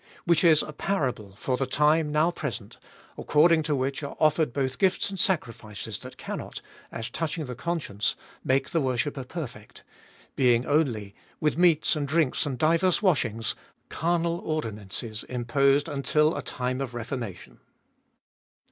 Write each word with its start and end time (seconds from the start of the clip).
Which 0.25 0.43
is 0.43 0.63
a 0.63 0.73
parable 0.73 1.35
for 1.35 1.57
the 1.57 1.67
time 1.67 2.11
now 2.11 2.31
present; 2.31 2.79
according 3.19 3.61
to 3.61 3.75
which 3.75 4.01
are 4.01 4.17
offered 4.19 4.51
both 4.51 4.79
gifts 4.79 5.11
and 5.11 5.19
sacrifices 5.19 5.99
that 5.99 6.17
cannot, 6.17 6.59
as 6.91 7.11
touching 7.11 7.45
the 7.45 7.53
conscience, 7.53 8.15
make 8.43 8.71
the 8.71 8.81
worshipper 8.81 9.23
perfect, 9.23 9.83
10. 10.35 10.35
Being 10.37 10.65
only 10.65 11.13
(with 11.39 11.55
meats 11.55 11.95
and 11.95 12.07
drinks 12.07 12.47
and 12.47 12.57
divers 12.57 13.03
washings) 13.03 13.53
carnal 13.89 14.41
ordi 14.41 14.71
nances, 14.73 15.23
Imposed 15.25 15.87
until 15.87 16.35
a 16.35 16.41
time 16.41 16.81
of 16.81 16.95
reformation. 16.95 17.59